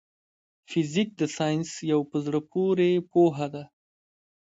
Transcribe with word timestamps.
فزيک 0.69 1.09
د 1.19 1.21
ساينس 1.37 1.69
يو 1.91 1.99
په 2.09 2.17
زړه 2.25 2.39
پوري 2.51 2.91
پوهه 3.11 3.47
ده. 3.53 3.63